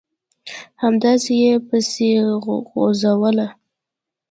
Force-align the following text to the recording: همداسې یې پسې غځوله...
همداسې 0.83 1.33
یې 1.43 1.53
پسې 1.67 2.09
غځوله... 2.71 3.47